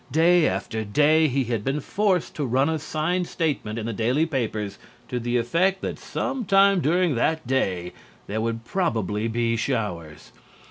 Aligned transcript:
Day 0.11 0.47
after 0.47 0.83
day 0.83 1.27
he 1.27 1.43
had 1.43 1.63
been 1.63 1.79
forced 1.79 2.33
to 2.33 2.43
run 2.47 2.69
a 2.69 2.79
signed 2.79 3.27
statement 3.27 3.77
in 3.77 3.85
the 3.85 3.93
daily 3.93 4.25
papers 4.25 4.79
to 5.09 5.19
the 5.19 5.37
effect 5.37 5.81
that 5.81 5.99
some 5.99 6.43
time 6.43 6.79
during 6.81 7.13
that 7.13 7.45
day 7.45 7.93
there 8.25 8.41
would 8.41 8.65
probably 8.65 9.27
be 9.27 9.55
showers. 9.55 10.31